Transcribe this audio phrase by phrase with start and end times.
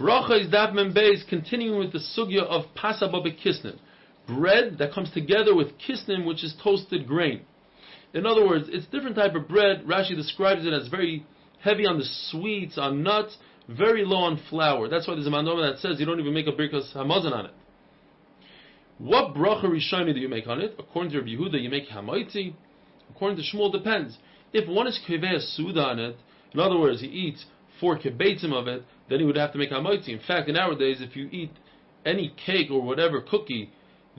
[0.00, 3.78] Bracha is Daf Membeis, continuing with the sugya of Pasaba Bekisnin.
[4.26, 7.42] Bread that comes together with kisnin, which is toasted grain.
[8.14, 9.84] In other words, it's different type of bread.
[9.84, 11.26] Rashi describes it as very
[11.60, 13.36] heavy on the sweets, on nuts,
[13.68, 14.88] very low on flour.
[14.88, 17.46] That's why there's a mandoma that says you don't even make a birkas hamazon on
[17.46, 17.52] it.
[18.96, 20.76] What bracha rishoni do you make on it?
[20.78, 22.54] According to Rabbi Yehuda, you make hamaiti.
[23.10, 24.16] According to Shmuel, depends.
[24.54, 26.16] If one is kiveh suda on it,
[26.54, 27.44] in other words, he eats
[27.80, 30.08] four kibetzim of it, then he would have to make hamaiti.
[30.08, 31.50] In fact, nowadays, if you eat
[32.06, 33.70] any cake or whatever cookie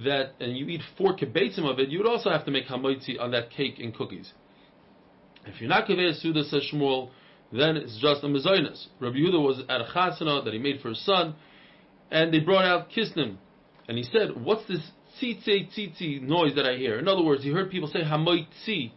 [0.04, 3.20] that, and you eat four kibetzim of it, you would also have to make hamaiti
[3.20, 4.32] on that cake and cookies.
[5.46, 7.10] If you're not kiveh suda, says Shmuel,
[7.52, 8.88] then it's just a mezainis.
[9.00, 11.36] Rabbi Yehuda was at a chasana that he made for his son,
[12.12, 13.38] and they brought out kisnim,
[13.88, 17.50] and he said, "What's this tzitzi tzitzi noise that I hear?" In other words, he
[17.50, 18.92] heard people say hamoitzi,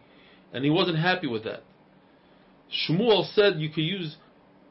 [0.53, 1.62] and he wasn't happy with that.
[2.70, 4.17] Shmuel said you could use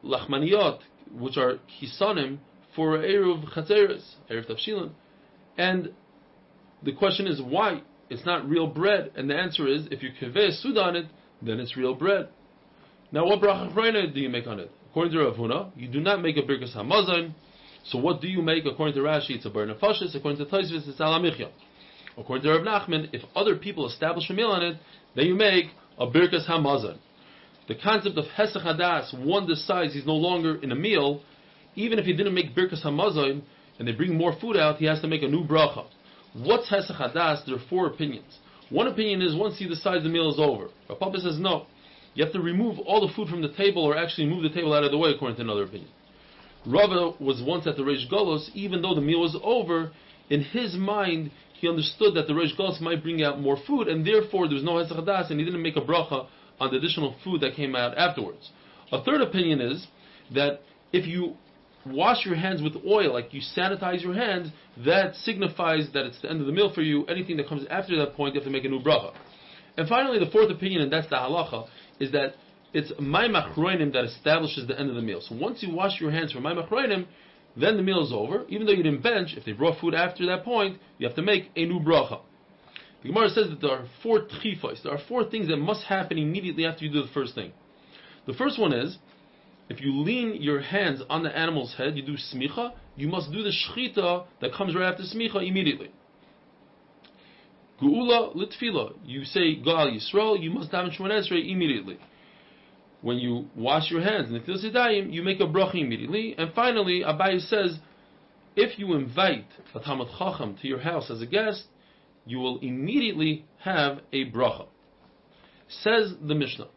[0.04, 0.80] lachmaniyot,
[1.12, 2.40] which are kisanim,
[2.76, 4.92] for eruv chatzeres, eruv tafshilin,
[5.58, 5.94] and
[6.84, 7.82] the question is why?
[8.10, 11.06] It's not real bread, and the answer is if you kaveh sud on it,
[11.42, 12.28] then it's real bread.
[13.12, 14.72] Now, what bracha do you make on it?
[14.90, 17.34] According to Rav Huna, you do not make a birkas hamazon.
[17.86, 18.66] So, what do you make?
[18.66, 19.64] According to Rashi, it's a bar.
[19.64, 21.50] According to Tosfos, it's alamichya.
[22.18, 24.78] According to Rav Nachman, if other people establish a meal on it,
[25.16, 25.66] then you make
[25.98, 26.98] a birkas hamazon.
[27.68, 31.22] The concept of hesach hadas, one decides he's no longer in a meal,
[31.76, 33.42] even if he didn't make birkas hamazon,
[33.80, 35.86] and they bring more food out, he has to make a new bracha.
[36.34, 37.46] What's hesach hadas?
[37.46, 38.40] There are four opinions.
[38.70, 40.70] One opinion is once he decides the meal is over.
[40.90, 41.68] Rav Papa says no.
[42.16, 44.74] You have to remove all the food from the table or actually move the table
[44.74, 45.90] out of the way, according to another opinion.
[46.66, 49.92] Rava was once at the Reish Golos, even though the meal was over,
[50.30, 54.06] in his mind, he understood that the Reish Golos might bring out more food, and
[54.06, 56.28] therefore there was no Hesach and he didn't make a bracha
[56.64, 58.50] on the additional food that came out afterwards.
[58.92, 59.88] A third opinion is
[60.34, 61.36] that if you
[61.86, 64.50] wash your hands with oil, like you sanitize your hands,
[64.86, 67.06] that signifies that it's the end of the meal for you.
[67.06, 69.14] Anything that comes after that point, you have to make a new bracha.
[69.78, 71.68] And finally, the fourth opinion, and that's the halacha,
[72.00, 72.36] is that
[72.74, 75.22] it's mayim achroinim that establishes the end of the meal.
[75.22, 77.06] So once you wash your hands for mayim achroinim,
[77.56, 78.46] then the meal is over.
[78.50, 81.22] Even though you didn't bench, if they brought food after that point, you have to
[81.22, 82.22] make a new bracha.
[83.04, 84.82] The Gemara says that there are four tchifos.
[84.82, 87.52] There are four things that must happen immediately after you do the first thing.
[88.26, 88.98] The first one is,
[89.70, 93.44] if you lean your hands on the animal's head, you do smicha, you must do
[93.44, 95.92] the shchita that comes right after smicha immediately.
[97.82, 98.94] Geula litfila.
[99.06, 101.98] You say Ga'al Yisrael, you must daven Shemon Esrei immediately.
[103.02, 106.36] When you wash your hands Netilas Yadayim, you make a bracha immediately.
[106.38, 107.80] And finally, Abaye says,
[108.56, 111.66] if you invite a Talmid Chacham to your house as a guest,
[112.26, 114.68] you will immediately have a bracha.
[115.68, 116.68] Says the Mishnah.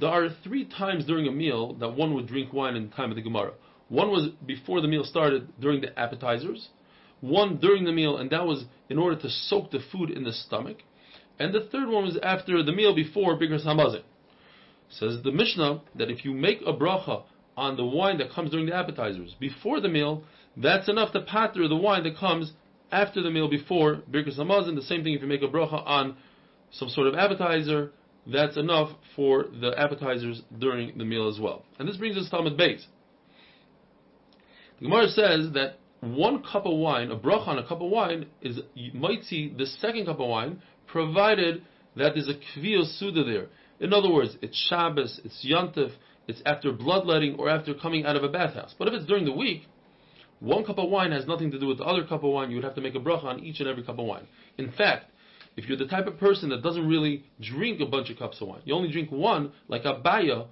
[0.00, 3.10] There are three times during a meal that one would drink wine in the time
[3.10, 3.52] of the Gemara.
[3.88, 6.68] One was before the meal started during the appetizers
[7.20, 10.32] one during the meal, and that was in order to soak the food in the
[10.32, 10.78] stomach.
[11.38, 14.02] And the third one was after the meal before Birkas Hamazon.
[14.90, 17.24] Says the Mishnah that if you make a bracha
[17.56, 20.24] on the wine that comes during the appetizers before the meal,
[20.56, 22.52] that's enough to patter the wine that comes
[22.90, 24.74] after the meal before Birkas Hamazon.
[24.74, 26.16] The same thing if you make a bracha on
[26.70, 27.92] some sort of appetizer,
[28.26, 31.64] that's enough for the appetizers during the meal as well.
[31.78, 32.84] And this brings us to Talmud Beis.
[34.78, 38.26] The Gemara says that one cup of wine, a bracha on a cup of wine,
[38.40, 38.60] is
[38.94, 41.62] might see the second cup of wine, provided
[41.96, 43.46] that there's a kviyos suda there.
[43.80, 45.92] In other words, it's Shabbos, it's Yontif,
[46.28, 48.74] it's after bloodletting or after coming out of a bathhouse.
[48.78, 49.62] But if it's during the week,
[50.40, 52.50] one cup of wine has nothing to do with the other cup of wine.
[52.50, 54.26] You would have to make a bracha on each and every cup of wine.
[54.56, 55.06] In fact,
[55.56, 58.48] if you're the type of person that doesn't really drink a bunch of cups of
[58.48, 60.46] wine, you only drink one, like Abaye,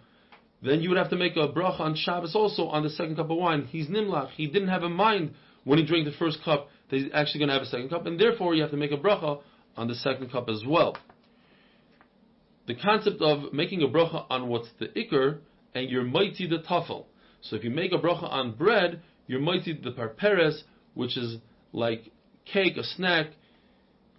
[0.62, 3.30] then you would have to make a bracha on Shabbos also on the second cup
[3.30, 3.66] of wine.
[3.66, 4.30] He's nimlach.
[4.30, 7.48] He didn't have a mind when he drank the first cup that he's actually going
[7.48, 9.40] to have a second cup, and therefore you have to make a bracha
[9.76, 10.96] on the second cup as well.
[12.66, 15.38] The concept of making a bracha on what's the ikr
[15.74, 17.04] and you're mighty the tafel.
[17.42, 20.64] So if you make a bracha on bread, you're mighty the parperes,
[20.94, 21.38] which is
[21.72, 22.10] like
[22.44, 23.26] cake, a snack,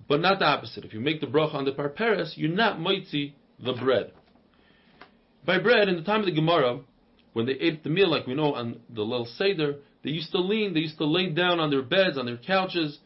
[0.07, 0.85] but not the opposite.
[0.85, 4.11] If you make the bracha on the parperes, you're not mighty the bread.
[5.45, 6.81] By bread, in the time of the Gemara,
[7.33, 10.39] when they ate the meal, like we know on the Leil Seder, they used to
[10.39, 12.99] lean, they used to lay down on their beds, on their couches.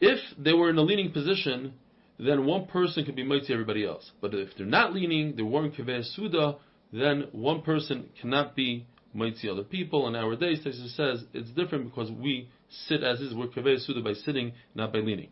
[0.00, 1.74] If they were in a leaning position,
[2.18, 4.10] then one person could be mighty everybody else.
[4.20, 6.56] But if they're not leaning, they're wearing kaveh suda,
[6.92, 10.06] then one person cannot be mighty other people.
[10.06, 14.12] And nowadays, Tosfos says it's different because we sit as is, we're kaveh suda by
[14.12, 15.28] sitting, not by leaning.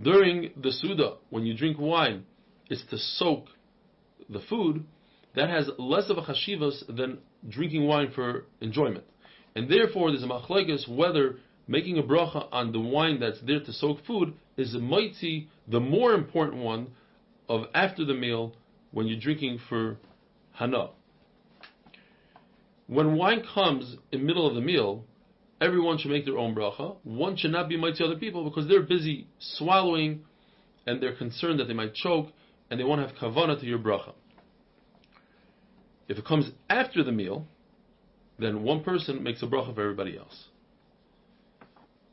[0.00, 2.24] During the suda, when you drink wine,
[2.68, 3.46] it's to soak
[4.28, 4.84] the food,
[5.34, 9.04] that has less of a chashivas than drinking wine for enjoyment.
[9.54, 13.72] And therefore, there's a machlekes whether making a bracha on the wine that's there to
[13.72, 16.88] soak food is a mighty, the more important one
[17.48, 18.54] of after the meal
[18.92, 19.98] when you're drinking for
[20.52, 20.88] hana.
[22.86, 25.04] When wine comes in middle of the meal,
[25.60, 26.96] everyone should make their own bracha.
[27.02, 30.24] One should not be mighty other people because they're busy swallowing
[30.86, 32.28] and they're concerned that they might choke
[32.70, 34.12] and they won't have kavana to your bracha.
[36.08, 37.46] If it comes after the meal,
[38.38, 40.44] then one person makes a bracha for everybody else.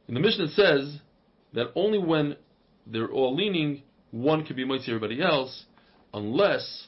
[0.07, 0.99] In the Mishnah it says
[1.53, 2.35] that only when
[2.87, 5.65] they're all leaning, one can be mighty everybody else,
[6.13, 6.87] unless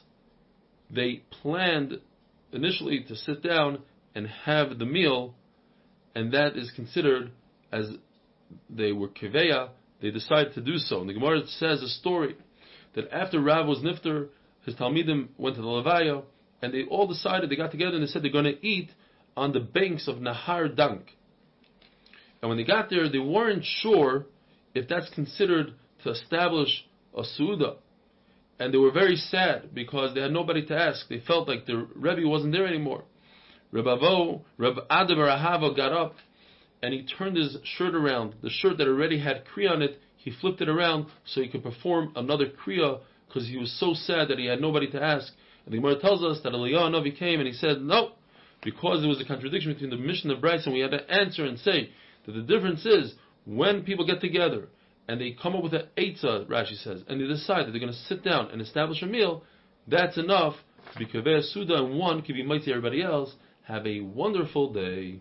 [0.90, 2.00] they planned
[2.52, 3.82] initially to sit down
[4.14, 5.34] and have the meal,
[6.14, 7.30] and that is considered
[7.72, 7.86] as
[8.70, 9.70] they were kiveya,
[10.00, 11.00] they decided to do so.
[11.00, 12.36] And the Gemara says a story
[12.94, 14.28] that after Rav was nifter,
[14.64, 16.24] his talmidim went to the levaya,
[16.62, 18.90] and they all decided they got together and they said they're going to eat
[19.36, 21.16] on the banks of Nahar Dank.
[22.40, 24.26] And when they got there, they weren't sure
[24.74, 27.76] if that's considered to establish a Suda.
[28.58, 31.08] And they were very sad because they had nobody to ask.
[31.08, 33.04] They felt like the Rebbe wasn't there anymore.
[33.70, 36.14] Reb Avo, Reb Ada bar Ahava got up
[36.82, 38.34] and he turned his shirt around.
[38.42, 41.62] The shirt that already had Kriya on it, he flipped it around so he could
[41.62, 45.32] perform another Kriya because he was so sad that he had nobody to ask.
[45.64, 48.12] And the Gemara tells us that Eliyahu Navi came and he said, no,
[48.62, 51.44] because there was a contradiction between the mission of Bryce, and we had to answer
[51.44, 51.90] and say
[52.24, 53.14] that the difference is
[53.44, 54.68] when people get together
[55.08, 57.92] and they come up with an Eitzah, Rashi says, and they decide that they're going
[57.92, 59.44] to sit down and establish a meal,
[59.86, 60.54] that's enough
[60.92, 63.32] to be Kaveh Suda, and one can be mighty everybody else.
[63.62, 65.20] Have a wonderful day.